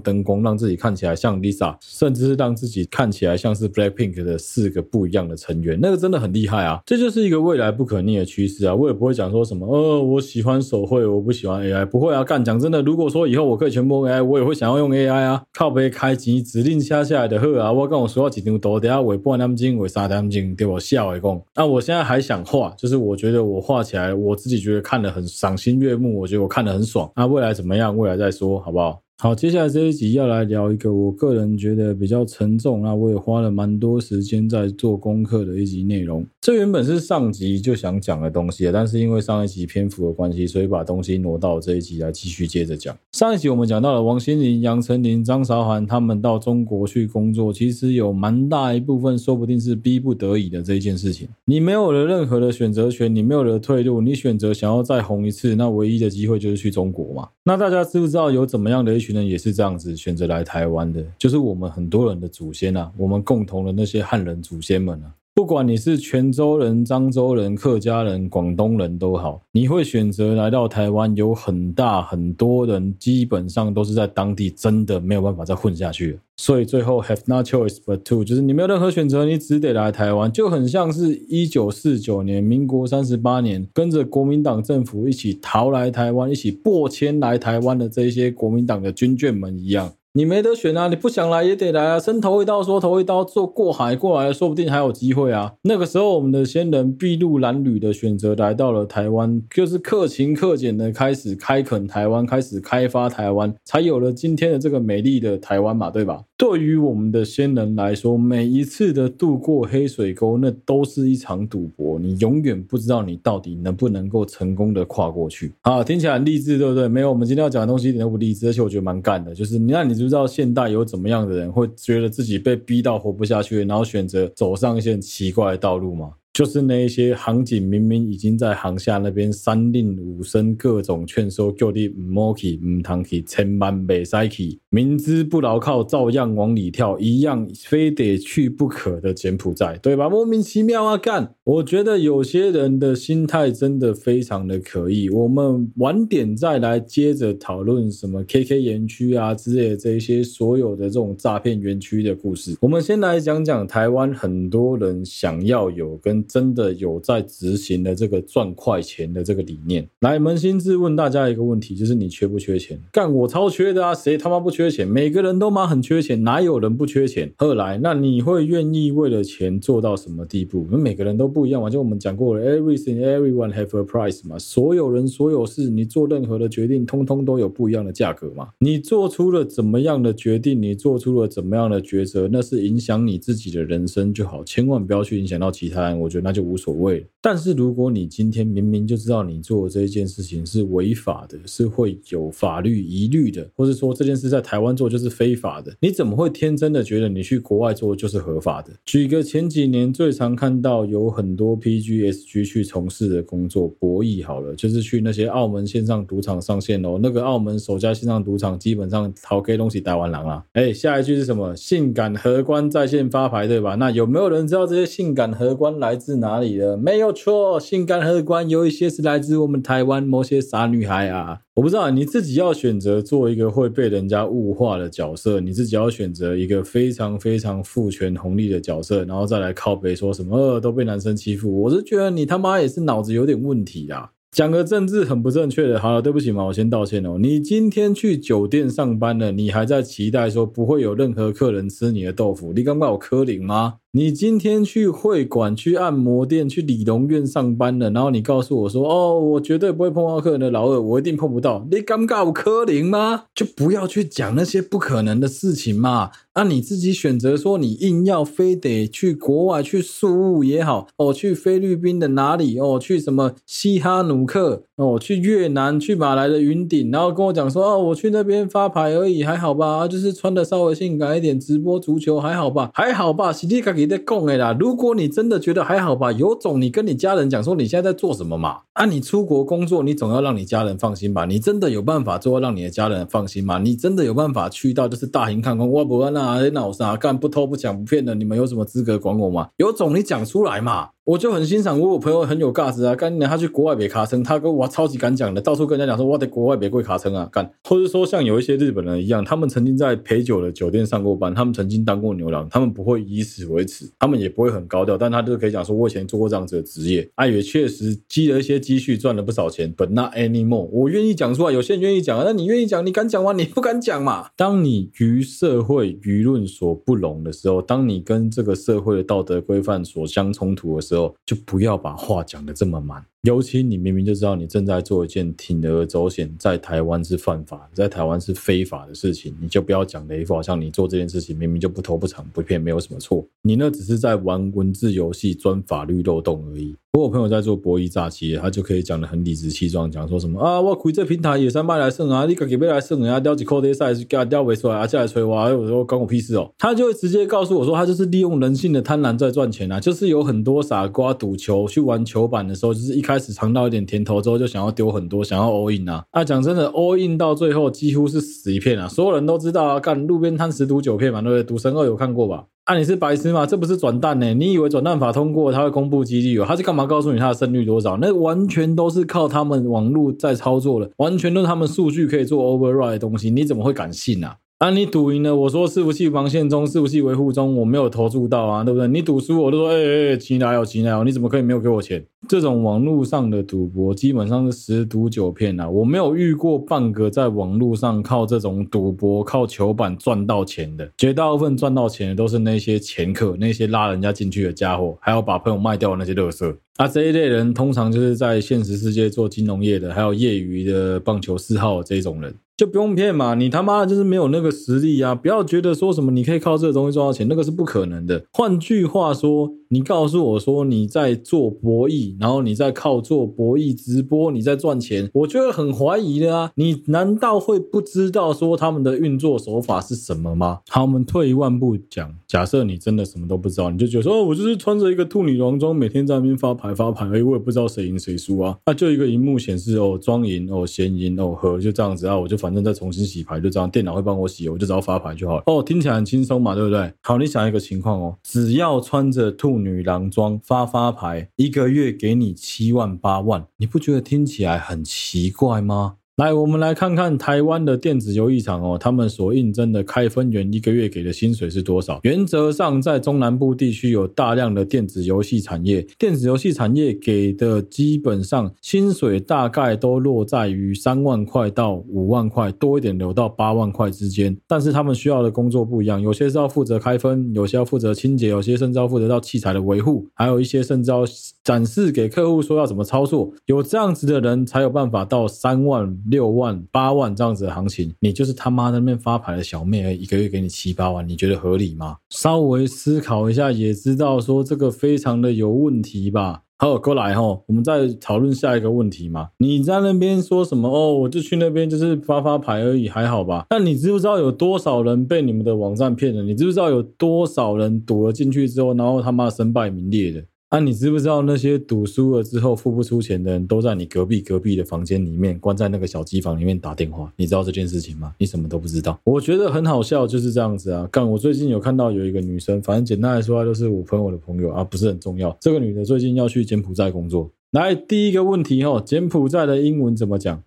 [0.00, 6.80] 灯光，让自己看起来像 Lisa，甚至是让自己看起来像是 Blackpink 的四个不一样的成员，那个真的很厉害啊！
[6.84, 8.74] 这就是一个未来不可逆的趋势啊！
[8.74, 12.24] 我也不会讲说什么，呃，我喜欢手绘，我不喜欢 AI，不会啊！
[12.24, 15.42] 干讲真的，如果说以后我可以全部用 AI，我也会想要用 AI 啊！
[15.52, 17.72] 靠背开机指令下下来的货啊！
[17.72, 21.44] 我跟我说要几张图，等下尾半点钟，尾三点钟，对我笑一共。
[21.54, 27.10] 那我现在还想画，就是我觉得我画起来，我自己觉得看得很赏心悦目，我觉得我看得很爽。
[27.14, 27.94] 那未来怎么样？
[27.94, 29.02] 未来再说，好不好？
[29.20, 36.24] 好，接下来这一集要来聊一个我个人觉得比较沉重，那我也花了蛮多时间在做功课的一集内容。
[36.40, 42.96] 这原本是上集就想讲的东西，但是因为上一集篇幅的关系，所以把东西挪到这一集来继续接着讲。
[43.10, 51.26] 上一集我们讲到了王心凌、杨丞琳、张韶涵他们到中国去工作，其实有蛮大一部分说不定是逼不得已的这一件事情。
[51.44, 57.28] 你没有了任何的选择权，你没有了退路，你选择想要再红一次，那唯一的机会就是去中国嘛。
[57.42, 61.04] 那大家知不知道有怎么样的一群也是这样子选择来台湾的？
[61.18, 65.14] 就是我们很多人的祖先啊，我们共同的那些汉人祖先们啊。
[65.34, 89.92] 不管你是泉州人、漳州人、客家人、广东人都好，你会选择来到台湾，有很大很多人基本上都是在当地真的没有办法再混下去，所以最后 have no choice but to，就是你没有任何选择，你只得来台湾，就很像是一九四九年，民国三十八年，跟着国民党政府一起逃来台湾，一起破迁来台湾的这些国民党的军眷们一样。
[90.18, 90.88] 你没得选啊！
[90.88, 92.00] 你不想来也得来啊！
[92.00, 95.52] 伸头一刀说头一刀，做过海过来，说不定还有机会啊！
[95.62, 106.22] 那个时候，我们的先人筚路蓝缕的选择来到了台湾，就是克勤克俭的开始开垦台湾，开始开发台湾，才有了今天的这个美丽的台湾嘛，对吧？
[106.38, 111.98] 对于我们的先人来说，每一次的渡过黑水沟，那都是一场赌博。
[111.98, 115.52] 你永远不知道你到底能不能够成功的跨过去。
[115.62, 116.86] 啊，听起来很励志，对不对？
[116.86, 119.34] 没有，我们今天要讲的东西一点都不励志，而且我觉得蛮干的。
[119.34, 126.12] 就是那，你知不知道现代有怎么样的人会觉得自己被逼到活不下去，然后选择走上一些奇怪的道路吗？
[126.38, 140.08] 就是那一些行警明明已经在航下那边三令五申各种劝说，叫你唔好去，唔通去，千万别使去，明知不牢靠，照样往里跳，一样非得去不可的柬埔寨，对吧？
[140.08, 141.34] 莫名其妙啊，干！
[141.42, 145.10] 我觉得有些人的心态真的非常的可疑。
[145.10, 152.56] 我们晚点再来接着讨论什么 KK 园区啊之类的这一些所有的这种诈骗园区的故事。
[152.60, 162.78] 我们先来讲讲台湾很多人想要有跟真的有在执行的这个赚快钱的这个理念，来扪心自问大家一个问题，就是你缺不缺钱？
[162.92, 164.86] 干，我超缺的啊，谁他妈不缺钱？
[164.86, 167.32] 每个人都妈很缺钱，哪有人不缺钱？
[167.38, 170.66] 后来，那你会愿意为了钱做到什么地步？
[170.66, 178.48] 因为每个人都不一样嘛，就我们讲过了，everything everyone have a price 嘛，所有人所有事，你做任何的决定，通通都有不一样的价格嘛。
[178.58, 185.98] 你做出了怎么样的决定，你做出了怎么样的抉择，那是影响你自己的人生就好，千万不要去影响到其他人。
[185.98, 186.17] 我觉得。
[186.20, 187.06] 那就无所谓。
[187.20, 198.72] 但是如果你今天明明就知道你做这一件事情是违法的，是会有法律疑虑的，或者说这件事在台湾做就是非法的，你怎么会天真的觉得你去国外做就是合法的？
[198.84, 206.98] 举个前几年最常看到有很多 PGSG 去从事的工作，博弈好了，就是去那些澳门线上赌场上线哦。
[207.02, 210.44] 那个澳门首家线上赌场基本上逃给东西台湾人啊。
[210.52, 211.54] 哎，下一句是什么？
[211.56, 213.74] 性感荷官在线发牌，对吧？
[213.74, 216.74] 那有没有人知道这些性感荷官来自是哪里的？
[216.74, 221.40] 没有错，性感荷官有一些是来自我们台湾某些傻女孩啊！
[221.56, 234.12] 我不知道你自己要选择做一个会被人家物化的角色，你自己要选择一个非常非常父权红利的角色，然后再来靠北说什么呃都被男生欺负，我是觉得你他妈也是脑子有点问题啊。
[234.30, 237.16] 讲个政治很不正确的，好了，对不起嘛，我先道歉哦。
[237.18, 243.76] 你今天去酒店上班了，你还在期待说不会有任何客人吃你的豆腐，你敢怪我柯林吗？
[243.92, 253.24] 你今天去会馆、去按摩店、去理容院上班了，然后你告诉我说：“哦，我绝对不会碰到客人的老二，我一定碰不到。”你尴尬有可能吗？
[253.34, 256.10] 就不要去讲那些不可能的事情嘛。
[256.34, 269.88] 那、你自己选择说，你硬要非得去国外去宿务也好，哦，去菲律宾的哪里哦，去什么西哈努克哦，去越南、去马来的云顶，然后跟我讲说哦，我去那边发牌而已，还好吧？
[269.88, 272.70] 就是穿的稍微性感一点，直播足球还好吧？
[272.74, 273.32] 还好吧？
[273.32, 274.56] 是你自别的供哎啦。
[274.58, 278.62] 如果你真的觉得还好吧，有种你跟你家人讲说你现在在做什么嘛？
[278.72, 281.24] 啊，你出国工作，你总要让你家人放心吧？
[281.24, 283.58] 你真的有办法做到让你的家人放心吗？
[283.58, 285.70] 你真的有办法去到就是大型看空？
[285.70, 286.50] 哇不那。
[286.50, 287.16] 那我啥干？
[287.16, 289.48] 不偷不抢不骗的，你们有什么资格管我吗？
[289.58, 290.88] 有种你讲出来嘛！
[291.08, 292.94] 我就很欣赏我，有朋友很有价值啊！
[292.94, 297.26] 干你他去国外别卡称，他跟我超级敢讲的，到处跟人家讲说我在国外别贵卡称啊！
[297.32, 310.68] 干，或者说像有一些日本人一样，他们曾经在陪酒的酒店上过班，他们曾经当过牛郎，他们不会以此为耻，他们也不会很高调，但他就可以讲说，我以前做过这样子的职业，啊，也确实积了一些积蓄，赚了不少钱，but not anymore。
[310.70, 313.32] 我愿意讲出来，有些人愿意讲啊，那你愿意讲，你敢讲吗？
[313.32, 314.26] 你不敢讲嘛？
[314.36, 321.78] 当你与社会舆论所不容的时候，当你跟这个社会的道德规范所相冲突的时候，就不要。
[321.78, 336.76] 把话讲的这么满，尤其你明明就知道你正在做一件铤而走险，在台湾是犯法，在台湾是非法的事情，你就不要讲雷法像你做这件事情明明就不偷不抢不骗，没有什么错，你那只是在玩文字游戏，钻法律漏洞而已。
[336.94, 346.50] 我有朋友在做博弈诈欺，他就可以讲得很理直气壮，讲说什么啊，我开这平台也是卖来胜啊，你自己要来胜啊，钓几口袋赛，给他钓不出来啊，再来催我，我说关我屁事哦。
[346.58, 356.04] 他就会直接告诉我说，他就是利用人性的贪婪在赚钱啊，就是有很多傻瓜赌球去玩球板的时候，就是一开始尝到一点甜头之后，就想要丢很多，想要 all in 啊。
[356.10, 361.42] 啊，讲真的，all in 到最后几乎是死一片啊，所有人都知道啊，干路边摊十赌九骗嘛，对不对？
[361.42, 362.44] 赌神二有看过吧？
[362.64, 363.46] 啊，你是白痴吗？
[363.46, 364.34] 这不是转蛋呢？
[364.34, 366.44] 你以为转蛋法通过，他会公布几率哦？
[366.46, 367.96] 他是干嘛告诉你他的胜率多少？
[367.96, 374.36] 那完全都是靠他们网络在操作的，完全都是他们数据可以做 override 的东西，你怎么会敢信啊？
[374.58, 378.88] 啊，你赌赢了，我说伺服器防线中，伺服器维护中，我没有投注到啊，对不对？
[378.88, 382.04] 你赌输，我都说，哎哎哎，钱来哦，钱来哦，你怎么可以没有给我钱？
[382.28, 396.56] 这种网络上的赌博基本上是十赌九骗啊，我没有遇过半个在网络上靠这种赌博、靠球板赚到钱的，绝大部分赚到钱的都是那些掮客，那些拉人家进去的家伙，还有把朋友卖掉的那些垃圾。
[396.78, 402.34] 啊，这一类人通常就是在现实世界做金融业的，还有业余的棒球四号这种人。
[402.58, 405.14] 就不用骗嘛，你他妈的就是没有那个实力啊！
[405.14, 408.24] 不要觉得说什么你可以靠这个东西赚到钱，那个是不可能的。
[408.32, 416.50] 换句话说，你告诉我说你在做博弈，然后你在靠做博弈直播，你在赚钱，我就会很怀疑的啊！
[416.56, 420.58] 你难道会不知道说他们的运作手法是什么吗？
[420.68, 428.58] 好，我们退一万步讲，假设你真的什么都不知道，你就觉得说哦，我就是穿着一个兔女郎装，每天在那边发牌发牌，哎，我也不知道谁赢谁输啊！
[428.66, 432.47] 那就一个荧幕显示哦，庄赢哦，闲赢哦，和就这样子啊，我就反。
[432.48, 435.42] 反正再重新洗牌，就这样，电脑会帮我洗，我就只要发牌就好了。
[435.44, 436.90] 哦，听起来很轻松嘛，对不对？
[437.02, 445.96] 好，你想一个情况哦，只要穿着兔女郎装发发牌，一个月给你七万八万，你不觉得听起来很奇怪吗？
[446.18, 452.00] 来，我们来看看台湾的电子游戏场哦，他们所应征的开分员一个月给的薪水是多少？
[452.02, 464.36] 原则上，在中南部地区有大量的电子游戏产业，电子游戏产业给的基本上薪水大概都落在于三万块到五万块，多一点留到八万块之间。
[464.48, 471.04] 但是他们需要的工作不一样，有些是要负责开分，有些要负责清洁，有些甚至要负责到器材的维护，还有一些甚至要
[471.44, 473.32] 展示给客户说要怎么操作。
[473.46, 475.96] 有这样子的人才有办法到三万。
[476.10, 481.96] 六万八万这样子的行情，你就是他妈在那边发牌的小妹，一个月给你七八万，你觉得合理吗？
[482.10, 486.42] 稍微思考一下，也知道说这个非常的有问题吧。
[486.60, 489.28] 好，过来哈，我们再讨论下一个问题嘛。
[489.38, 490.68] 你在那边说什么？
[490.68, 493.46] 哦，我就去那边就是发发牌而已，还好吧？
[493.50, 496.20] 那你知不知道有多少人被你们的网站骗了？
[496.24, 500.24] 你知不知道有多少人赌了进去之后，然后他妈身败名裂的？
[500.50, 507.12] 啊，你知不知道那些赌输了之后付不出钱的人都在你隔壁隔壁的房间里面关在那个小机房里面打电话？
[507.16, 508.14] 你知道这件事情吗？
[508.18, 508.98] 你什么都不知道。
[509.04, 510.88] 我觉得很好笑，就是这样子啊。
[510.90, 515.36] 干，我最近有看到有一个女生，反正简单来说，就是我朋友的朋友啊，不是很重要。
[515.38, 517.30] 这个女的最近要去柬埔寨工作。
[517.50, 520.42] 来，第一个问题哦，柬埔寨的英文怎么讲？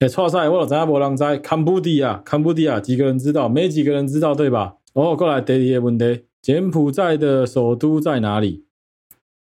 [0.00, 3.48] 哎，错赛，我有知无人知？Cambodia，Cambodia，几个人知道？
[3.48, 4.76] 没几个人知道，对吧？
[4.92, 6.24] 哦，过来第二个问题。
[6.42, 8.64] 柬埔寨的首都在哪里？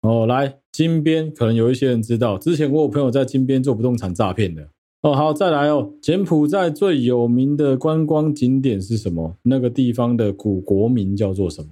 [0.02, 2.38] 哦，来金边，可能有一些人知道。
[2.38, 4.70] 之前我有朋友在金边做不动产诈骗的。
[5.02, 5.92] 哦，好，再来哦。
[6.02, 9.36] 柬埔寨最有名的观光景点是什么？
[9.44, 11.70] 那个地方的古国名叫做什么？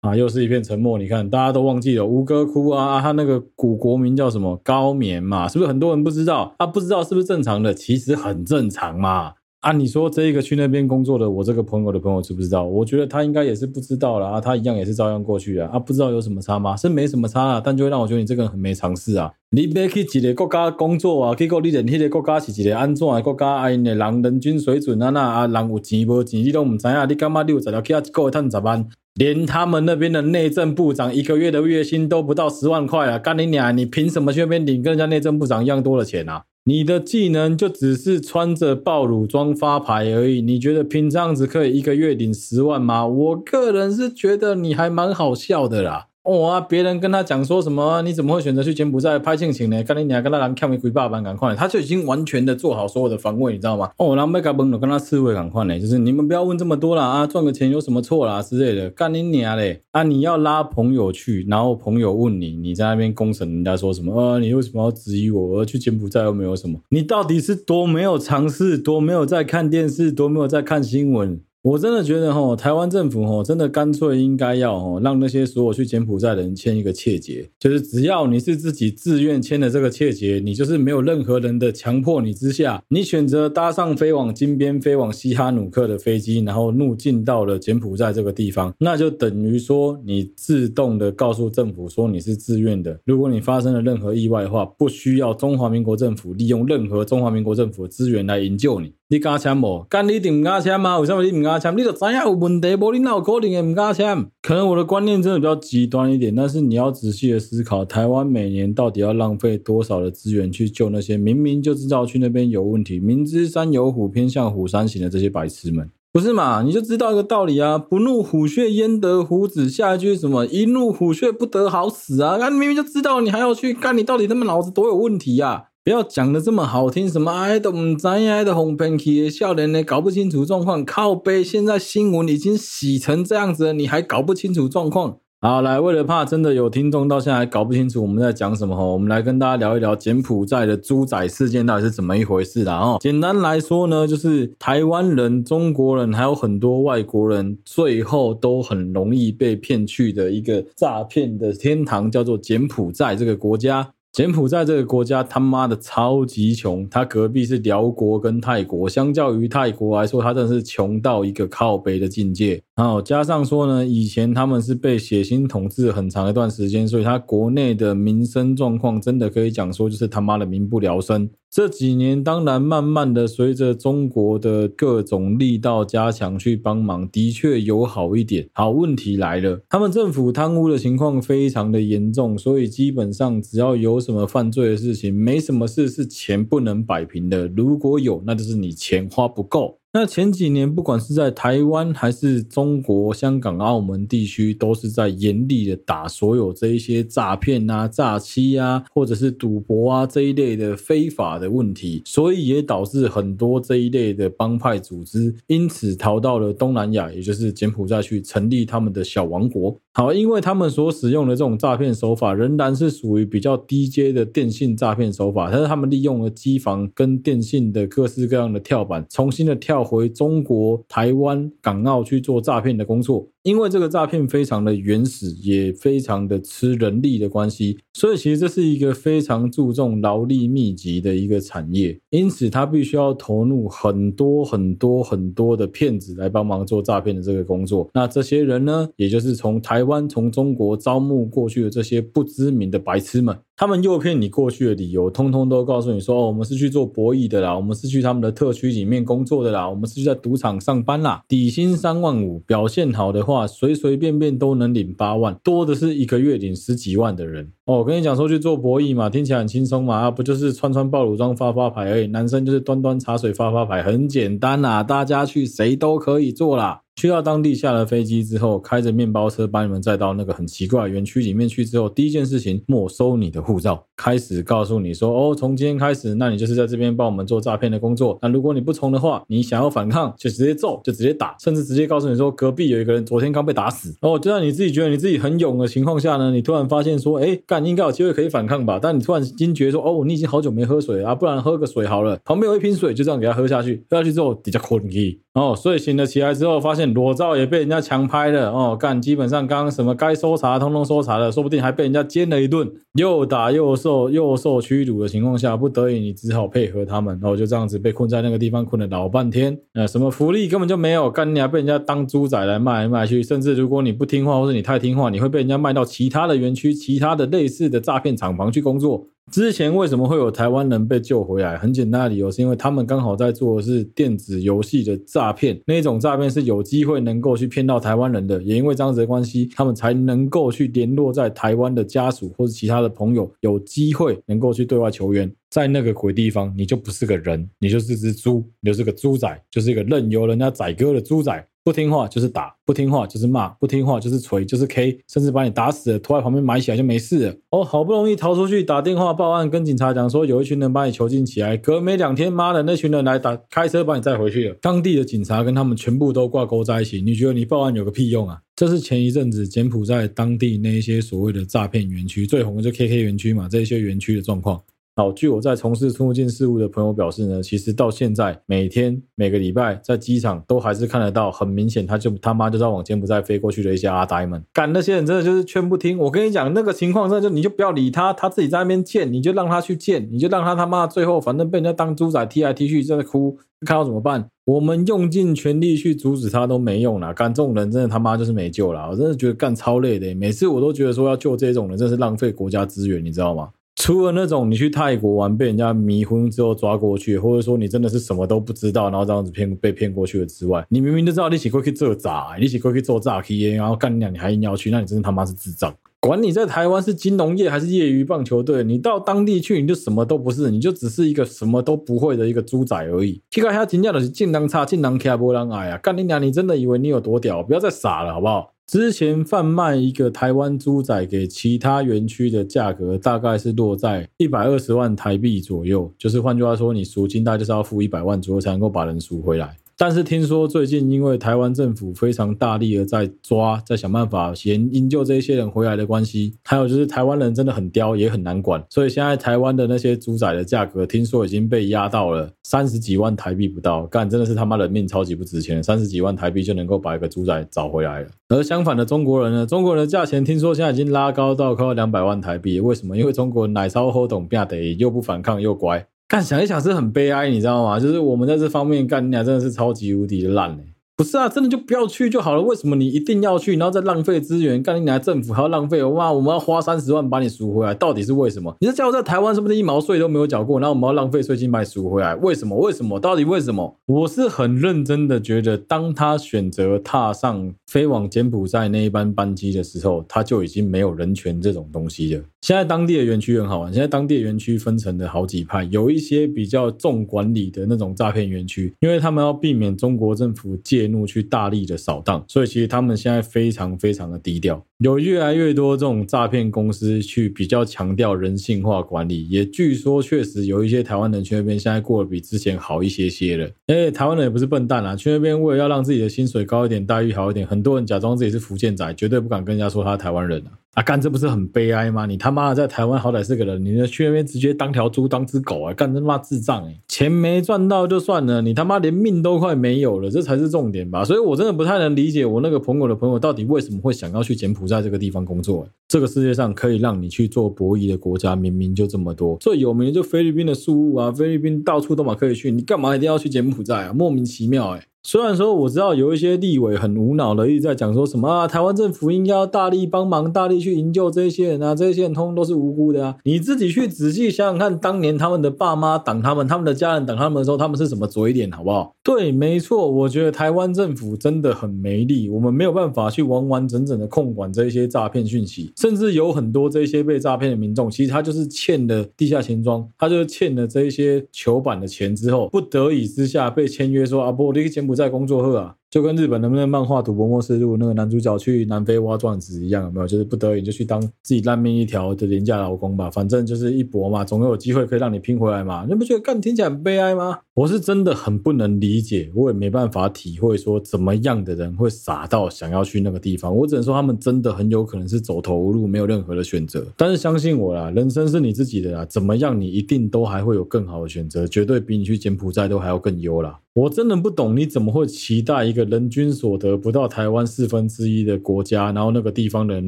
[0.00, 0.98] 啊，又是一片沉默。
[0.98, 4.56] 你看，大家都忘记了吴哥窟啊，他那个古国名叫什么？
[4.64, 6.54] 高棉嘛，是不是很多人不知道？
[6.58, 7.74] 啊，不知道是不是正常的？
[7.74, 9.34] 其实很正常嘛。
[9.66, 12.62] 啊，你说这一个去那边工作的，我这个朋友的朋友知不知道？
[12.62, 14.28] 我觉得他应该也是不知道了。
[14.28, 16.76] 啊，他一样也是照样过去啊，啊，不知道有什么差吗？
[16.76, 19.32] 是没什么差啊，但就会让我觉得你这个人很没常识啊。
[19.50, 27.04] 你别去一个国家工作啊，结果你连那个国家是一个安怎的国家，啊，因的人人均水准啊，那啊，人有钱无钱，你都唔知啊？
[27.04, 28.86] 你干嘛六十条去啊，一个月赚十万？
[29.14, 33.18] 连他们那边的内政部长一个月的月薪都不到十万块啊！
[33.18, 36.44] 干你娘，你凭什么去那边领跟人家内政部长一样多的钱啊？
[36.68, 43.06] 你的技能就只是穿着暴乳装发牌而已，你觉得凭这样子可以一个月领十万吗？
[43.06, 46.08] 我个人是觉得你还蛮好笑的啦。
[46.26, 46.60] 哦啊！
[46.60, 48.02] 别人跟他讲说什么？
[48.02, 49.80] 你怎么会选择去柬埔寨拍性情呢？
[49.84, 53.90] 干你娘跟他人看没鬼爸爸赶快，他就已经完全的做好所有的防卫，你知道吗？
[53.96, 59.82] 哦，然后麦克崩了，跟他刺猬赶快呢，就是你们不要问这么多了啊，赚个钱有什么错啦之类的，干你娘嘞！
[59.92, 64.20] 啊，你要拉朋友去，然后朋友问你，你在那边公审人家说什么？
[64.20, 65.40] 啊，你为什么要质疑我？
[65.40, 66.80] 我去柬埔寨又没有什么？
[66.88, 71.40] 你到底是多没有尝试，多没有在看电视，多没有在看新闻？
[71.66, 92.96] 我真的觉得吼，台湾政府吼，真的干脆应该要吼，让那些所有去柬埔寨的人签一个切结，就是只要你是自己自愿签的这个切结，你就是没有任何人的强迫你之下，你选择搭上飞往金边、飞往西哈努克的飞机，然后入境到了柬埔寨这个地方，那就等于说你自动的告诉政府说你是自愿的。
[93.04, 98.92] 如果你发生了任何意外的话，不需要中华民国政府利用任何中华民国政府的资源来营救你。
[99.08, 99.86] 你敢签无？
[99.88, 100.98] 干你一定唔敢签吗？
[100.98, 101.72] 为什么你唔敢签？
[101.76, 104.26] 你就知影有问题，无你哪有可能会唔敢签？
[104.42, 115.88] 可能我的观念真的比较极端一点，但是你要仔细的思考，台湾每年到底要浪费多少的资源去救那些明明就知道去那边有问题、明知山有虎，偏向虎山行的这些白痴们？
[116.12, 116.62] 不是嘛？
[116.62, 117.78] 你就知道一个道理啊！
[117.78, 119.70] 不入虎穴焉得虎子。
[119.70, 120.44] 下一句什么？
[120.46, 122.38] 一入虎穴不得好死啊！
[122.40, 123.96] 那、啊、明明就知道，你还要去干？
[123.96, 125.62] 你到底他妈脑子多有问题呀、啊？
[125.86, 129.84] 不要讲的这么好听，什么爱都唔知爱的红喷气的笑脸呢？
[129.84, 131.44] 搞不清楚状况，靠北！
[131.44, 135.18] 现在新闻已经洗成这样子了，你还搞不清楚状况？
[135.40, 142.74] 好，来，为了怕真的有听众到现在还搞不清楚我们在讲什么哈，我们来跟大家聊一聊柬埔寨的猪仔事件到底是怎么一回事啦。
[142.80, 153.92] 哦，简单来说呢，就是台湾人、中国人还有很多外国人，最后都很容易被骗去的一个诈骗的天堂，叫做柬埔寨这个国家。
[154.16, 162.58] 柬埔寨这个国家他妈的超级穷，它隔壁是寮国跟泰国，相较于泰国来说，它真的是穷到一个靠北的境界。
[162.74, 171.28] 然后加上说呢，以前他们是被血腥统治很长一段时间，所以它国内的民生状况真的可以讲说就是他妈的民不聊生。
[171.50, 178.48] 这几年，当然慢慢的随着中国的各种力道加强去帮忙，的确有好一点。
[178.52, 187.48] 好，问题来了，他们政府贪污的情况非常的严重，所以基本上只要有什么犯罪的事情，没什么事是钱不能摆平的。
[187.48, 189.78] 如果有，那就是你钱花不够。
[189.98, 209.74] 那前几年，不管是在台湾还是中国、香港、澳门地区，都是在严厉的打所有这一些诈骗啊、诈欺啊，或者是赌博啊这一类的非法的问题，所以也导致很多这一类的帮派组织因此逃到了东南亚，也就是柬埔寨去成立他们的小王国。
[209.96, 223.26] 好，因为他们所使用的这种诈骗手法仍然是属于比较低阶的电信诈骗手法，但是他们利用了机房跟电信的各式各样的跳板，重新的跳回中国、台湾、港澳去做诈骗的工作。
[223.46, 231.96] 因为这个诈骗非常的原始，也非常的吃人力的关系，所以其实这是一个非常注重劳力密集的一个产业。
[232.10, 237.88] 因此，他必须要投入很多很多很多的骗子来帮忙做诈骗的这个工作。
[237.94, 243.38] 那这些人呢，也就是从台湾、从中国招募过去的这些不知名的白痴们。
[243.58, 266.82] 他们诱骗你过去的理由，通通都告诉你说：“哦，我们是去做博弈的啦，我们是去他们的特区里面工作的啦，我们是去在赌场上班啦，底薪三万五，表现好的话，随随便便都能领八万，多的是一个月领十几万的人。”哦，我跟你讲说去做博弈嘛，听起来很轻松嘛，不就是穿穿暴露装发发牌而已，男生就是端端茶水发发牌，很简单啦，大家去谁都可以做啦。
[266.96, 278.18] 去到当地下了飞机之后，开着面包车把你们载到那个很奇怪园区里面去之后，第一件事情没收你的护照，开始告诉你说，哦，从今天开始，那你就是在这边帮我们做诈骗的工作。
[278.22, 283.94] 那如果你不从的话，你想要反抗就直接揍，就直接打，甚至直接告诉你说，隔壁有一个人昨天刚被打死。
[284.00, 288.78] 哦，就在你自己觉得你自己很勇的情况下呢，你突然发现说，哎，干，应该有机会可以反抗吧？
[288.80, 292.18] 但你突然惊觉说，哦，你已经好久没喝水了啊，不然喝个水好了。
[292.24, 295.20] 旁边有一瓶水，就这样给他喝下去，喝下去之后比较困意。
[295.34, 298.50] 哦，睡醒了起来之后，发现裸照也被人家强拍了。
[298.50, 309.58] 哦，干，基本上刚什么该搜查通通搜查了，说不定还被人家奸了一顿，又打又受又受屈辱的情况下，不得已你只好配合他们，然后就这样子被困在那个地方困了老半天。
[309.74, 319.08] 呃，什么福利根本就没有，干你还被人家当猪仔来卖来卖去，甚至如果你不听话或者你太听话，你会被人家卖到其他的园区、其他的类似的诈骗厂房去工作。
[319.32, 321.58] 之前为什么会有台湾人被救回来？
[321.58, 328.40] 很简单的理由是因为他们刚好在做的是电子游戏的诈骗，那种诈骗是有机会能够去骗到台湾人的。
[328.44, 335.30] 也因为这样子的关系，他们才能够去联络在台湾的家属或者其他的朋友，有机会能够去对外求援。
[335.50, 341.46] 在那个鬼地方，你就不是个人，你就是只猪，你就是个猪仔，就是一个任由人家宰割的猪仔。
[341.66, 347.34] 不听话就是打，不听话就是骂，不听话就是锤，就是 K，甚至把你打死了，拖在旁边埋起来就没事了。
[347.50, 354.54] 哦，好不容易逃出去，打电话报案，跟警察讲说有一群人把你囚禁起来，隔没两天，妈的，那群人来打，开车把你载回去了。
[354.62, 358.38] 当地的警察跟他们全部都挂钩在一起，你觉得你报案有个屁用啊？
[358.54, 364.62] 这是前一阵子柬埔寨当地那一些所谓的诈骗园区最红的就 KK 园区嘛，这些园区的状况。
[364.98, 375.98] 好，据我在从事出入境事务的朋友表示呢，其实到现在每天每个礼拜在机场都还是看得到，很明显他就他妈就在往柬埔寨飞过去的一些阿呆们，干那些人真的就是劝不听。
[375.98, 383.36] 我跟你讲，那个情况真的就你就不要理他，他自己在那边见，你就让他去见，你就让他他妈最后反正被人家当猪仔踢来踢去，在那哭，
[383.66, 384.26] 看到怎么办？
[384.46, 388.88] 我们用尽全力去阻止他都没用了，干这种人真的他妈就是没救了。
[388.90, 393.50] 我真的觉得干超累的，每次我都觉得说要救这种人，真是浪费国家资源，你知道吗？
[393.76, 405.72] 除了那种你去泰国玩被人家迷昏之后抓过去，或者说你真的是什么都不知道，然后这样子骗被骗过去了之外，你明明就知道你起过去做诈，你起过去做诈欺，然后干你俩你还硬要去，那你真的他妈是智障！
[406.00, 413.20] 管你在台湾是金融业还是业余棒球队，你到当地去你就什么都不是，你就只是一个什么都不会的一个猪仔而已。
[413.30, 415.78] 去看他真正的是技能差，技能开波浪矮啊！
[415.78, 417.42] 干你俩你真的以为你有多屌？
[417.42, 418.52] 不要再傻了好不好？
[418.66, 429.56] 之前贩卖一个台湾猪仔给其他园区的价格，大概是落在一百二十万台币左右，就是换句话说，你赎金大概就是要付一百万左右才能够把人赎回来。
[429.78, 448.08] 但是听说最近因为台湾政府非常大力的在抓，在想办法先营救这些人回来的关系，还有就是台湾人真的很刁，也很难管，所以现在台湾的那些猪仔的价格，听说已经被压到了三十几万台币不到，干真的是他妈人命超级不值钱，三十几万台币就能够把一个猪仔找回来了。
[448.28, 452.96] 而相反的中国人呢，中国人的价钱听说现在已经拉高到快要两百万台币，为什么？
[452.96, 455.86] 因为中国人奶超好懂，变得又不反抗又乖。
[456.08, 457.80] 干，想一想是很悲哀，你知道吗？
[457.80, 460.72] 就是我们在这方面干，你俩真的是超级无敌的烂欸。
[460.96, 462.40] 不是啊，真的就不要去就好了。
[462.40, 464.62] 为什么你一定要去，然后再浪费资源？
[464.62, 465.82] 干你俩政府还要浪费？
[465.82, 468.56] 哇，我们要花三十万把你赎回来，到底是为什么？
[468.60, 470.58] 你这家伙在台湾是不是一毛税都没有缴过？
[470.58, 472.14] 然后我们要浪费税金把你赎回来？
[472.14, 472.56] 为什么？
[472.56, 472.98] 为什么？
[472.98, 473.76] 到底为什么？
[473.84, 482.22] 我是很认真的觉得，当他选择踏上飞往柬埔寨那一班班机的时候，他就已经没有人权这种东西了。
[482.46, 494.64] 现在当地的园区很好玩，现在当地的园区分成了好几派，有一些比较重管理的那种诈骗园区，因为他们要避免中国政府介入去大力的扫荡，所以其实他们现在非常非常的低调。
[494.78, 503.50] 有越来越多这种诈骗公司去比较强调人性化管理，也据说确实有一些台湾人去那边现在过得比之前好一些些了。
[503.66, 510.52] 哎，台湾人也不是笨蛋啊，去那边为了要让自己的薪水高一点，待遇好一点，很多人假装自己是福建仔，绝对不敢跟人家说他是台湾人啊。
[510.76, 512.04] 啊，干这不是很悲哀吗？
[512.04, 515.72] 你他妈的在台湾好歹是个人，你去那边直接当条猪当只狗啊！
[515.72, 516.80] 干这他妈智障欸！
[516.86, 521.02] 钱没赚到就算了，你他妈连命都快没有了，这才是重点吧？
[521.02, 525.70] 所以我真的不太能理解我那个朋友的朋友到底为什么会想要去柬埔寨这个地方工作欸。
[525.88, 533.94] 这个世界上可以让你去做博弈的国家明明就这么多，最有名的就菲律宾的宿务啊，菲律宾到处都嘛可以去，你干嘛一定要去柬埔寨啊？
[533.94, 534.82] 莫名其妙欸。
[535.08, 543.16] 虽然说我知道有一些立委很无脑的一直在讲说什么啊，台湾政府应该要大力帮忙，大力去营救这些人啊，这些人通通都是无辜的啊！
[543.22, 548.96] 你自己去仔细想想看，当年他们的爸妈挡他们，他们的家人挡他们的时候，他们是什么嘴脸，好不好？
[549.04, 565.76] 对，没错，我觉得台湾政府真的很没力，我们没有办法去完完整整的控管这些诈骗讯息，甚至有很多这些被诈骗的民众，其实他就是欠了地下钱庄，他就是欠了这些球板的钱之后，不得已之下被签约说啊，不，我这个柬埔在工作后啊。
[565.88, 570.06] 就跟日本能不能漫画《赌博默示录》那个男主角去南非挖钻石一样，有没有？
[570.06, 575.86] 就是不得已就去当自己烂命一条的廉价劳工吧，反正就是一搏嘛，总有机会可以让你拼回来嘛。
[575.88, 577.38] 你不觉得干听起来很悲哀吗？
[577.54, 583.54] 我是真的很不能理解，我也没办法体会说怎么样的人会傻到想要去那个地方。
[583.56, 586.84] 我只能说他们真的很有可能是走投无路，没有任何的选择。
[586.96, 593.60] 但是相信我啦，人生是你自己的啦，怎么样你一定都还会有更好的选择，绝对比你去柬埔寨都还要更优啦。
[593.72, 599.86] 我真的不懂你怎么会期待一个人均所得不到台湾四分之一的国家，然后那个地方的人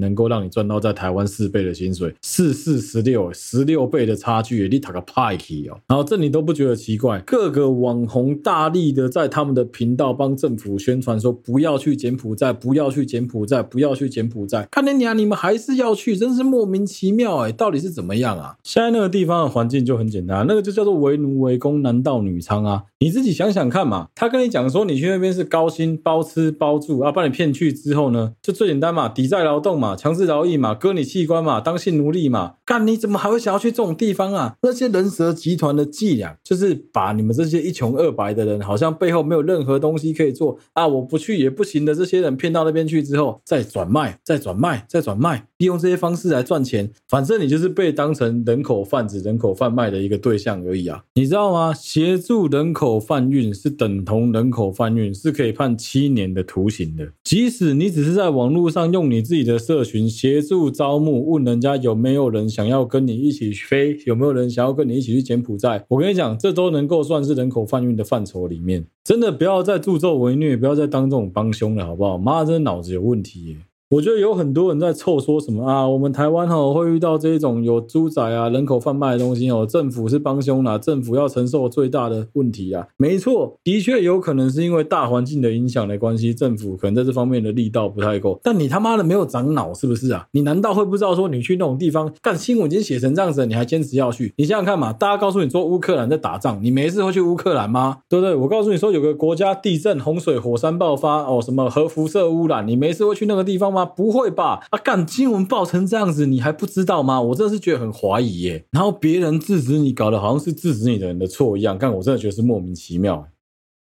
[0.00, 5.78] 能够让你赚到在台湾四倍的薪水，四四十六十六倍的差距，你打个派去哦！
[5.86, 7.20] 然后这你都不觉得奇怪？
[7.20, 14.68] 各个网红大力的在他们的频道帮政府宣传说不要去柬埔寨，不要去柬埔寨，不要去柬埔寨。
[14.70, 17.52] 看你娘，你们还是要去，真是莫名其妙哎！
[17.52, 18.56] 到底是怎么样啊？
[18.62, 22.84] 现在那个地方的环境就很简单，那个就叫做为奴为工，男盗女娼啊！
[22.98, 23.78] 你自己想想看。
[23.78, 34.56] 看嘛，他跟你讲说，你去那边是高薪包吃包住啊，把你骗去之后呢，就最简单嘛，抵债劳动嘛，强制劳役嘛，割你器官嘛，当性奴隶嘛，干你怎么还会想要去这种地方啊？
[34.62, 51.72] 那些人蛇集团的伎俩，就是把你们这些一穷二白的人，好像背后没有任何东西可以做啊，我不去也不行的这些人骗到那边去之后，再转卖，再转卖，再转卖，利用这些方式来赚钱，反正你就是被当成人口贩子、人口贩卖的一个对象而已啊，你知道吗？
[51.72, 53.68] 协助人口贩运是。
[53.78, 57.08] 等同人口贩运是可以判七年的徒刑的。
[57.24, 68.86] 即使你只是在网络上用你自己的社群协助招募，问人家有没有人想要跟你一起飞，有没有人想要跟你一起去柬埔寨，我跟你讲，这都能够算是人口贩运的范畴里面。
[69.04, 72.18] 真的不要再助纣为虐，不要再当这种帮凶了，好不好？
[72.18, 73.56] 妈，真的脑子有问题耶。
[73.90, 82.86] 我觉得有很多人在臭说什么啊，我们台湾哈会遇到这种有猪仔啊、人口贩卖的东西哦，政府是帮凶啦，政府要承受最大的问题啊。
[82.98, 88.38] 没错，的确有可能是因为大环境的影响的关系，政府可能在这方面的力道不太够。
[88.42, 90.26] 但你他妈的没有长脑是不是啊？
[90.32, 94.34] 你难道会不知道说你去那种地方干新闻已经写成这样子，你还坚持要去？
[94.36, 98.00] 你想想看嘛，大家告诉你说乌克兰在打仗，你没事会去乌克兰吗？
[98.06, 98.34] 对不对？
[98.34, 103.77] 我告诉你说有个国家地震、洪水、火山爆发哦，什么核辐射污染，你没事会去那个地方吗？
[103.84, 104.60] 不会吧？
[104.70, 107.20] 啊，干新闻爆成这样子，你还不知道吗？
[107.20, 108.64] 我真的是觉得很怀疑耶。
[108.70, 113.26] 然后别人制止你，搞得好像是制止你的人的错一样，干我真的觉得是莫名其妙。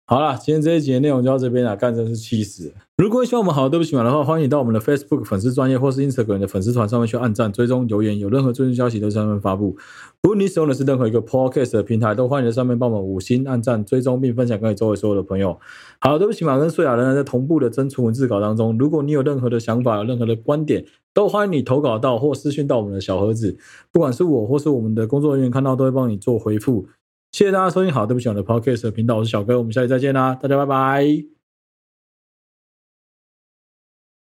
[0.10, 2.74] 好了，今天这一集的内容就到这边了，干真是气死。
[2.98, 9.78] 如果你喜欢我们好的对不起嘛的话，欢迎到我们的 Facebook 粉丝专业或是 Instagram 的粉丝团上面去按赞、追踪、留言，有任何最新消息都在上面发布。
[10.24, 15.60] 如果你使用的是任何一个 Podcast 的平台，都欢迎在上面帮我们五星按赞、追踪并分享给你周围所有的朋友。
[16.00, 18.76] 好，对不起嘛跟穗雅仍然在同步的增出文字稿当中。
[18.80, 20.84] 如果你有任何的想法、有任何的观点，
[21.14, 23.56] 都欢迎你投稿到或私讯到我们的小盒子，
[23.92, 26.88] 不管是我或是我们的工作人员看到，都会帮你做回复。
[27.32, 31.39] 谢谢大家收听好，对不起，我的 Podcast 频道，我是小哥，我们下期再见啦，大家拜拜。